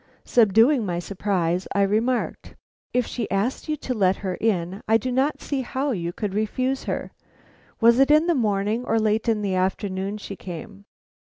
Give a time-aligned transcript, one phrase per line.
[0.25, 2.55] Subduing my surprise, I remarked:
[2.91, 6.33] "If she asked you to let her in, I do not see how you could
[6.33, 7.11] refuse her.
[7.79, 10.85] Was it in the morning or late in the afternoon she came?"